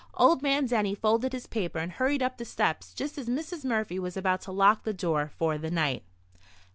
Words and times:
Old 0.15 0.41
man 0.41 0.65
Denny 0.65 0.95
folded 0.95 1.31
his 1.31 1.45
paper 1.45 1.77
and 1.77 1.91
hurried 1.91 2.23
up 2.23 2.39
the 2.39 2.43
steps 2.43 2.91
just 2.95 3.19
as 3.19 3.29
Mrs. 3.29 3.63
Murphy 3.63 3.99
was 3.99 4.17
about 4.17 4.41
to 4.41 4.51
lock 4.51 4.83
the 4.83 4.93
door 4.95 5.31
for 5.37 5.59
the 5.59 5.69
night. 5.69 6.01